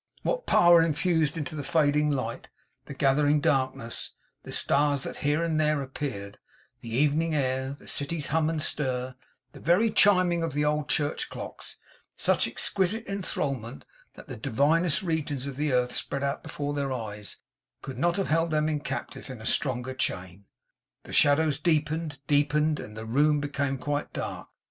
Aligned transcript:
What 0.23 0.47
power 0.47 0.81
infused 0.81 1.37
into 1.37 1.55
the 1.55 1.61
fading 1.61 2.09
light, 2.09 2.49
the 2.87 2.95
gathering 2.95 3.39
darkness; 3.39 4.13
the 4.41 4.51
stars 4.51 5.03
that 5.03 5.17
here 5.17 5.43
and 5.43 5.61
there 5.61 5.83
appeared; 5.83 6.39
the 6.79 6.89
evening 6.89 7.35
air, 7.35 7.75
the 7.77 7.87
City's 7.87 8.25
hum 8.25 8.49
and 8.49 8.59
stir, 8.59 9.13
the 9.53 9.59
very 9.59 9.91
chiming 9.91 10.41
of 10.41 10.53
the 10.53 10.65
old 10.65 10.89
church 10.89 11.29
clocks; 11.29 11.77
such 12.15 12.47
exquisite 12.47 13.05
enthrallment, 13.05 13.83
that 14.15 14.27
the 14.27 14.35
divinest 14.37 15.03
regions 15.03 15.45
of 15.45 15.55
the 15.55 15.71
earth 15.71 15.91
spread 15.91 16.23
out 16.23 16.41
before 16.41 16.73
their 16.73 16.91
eyes 16.91 17.37
could 17.83 17.99
not 17.99 18.15
have 18.15 18.25
held 18.25 18.49
them 18.49 18.79
captive 18.79 19.29
in 19.29 19.39
a 19.39 19.45
stronger 19.45 19.93
chain? 19.93 20.45
The 21.03 21.13
shadows 21.13 21.59
deepened, 21.59 22.17
deepened, 22.25 22.79
and 22.79 22.97
the 22.97 23.05
room 23.05 23.39
became 23.39 23.77
quite 23.77 24.13
dark. 24.13 24.47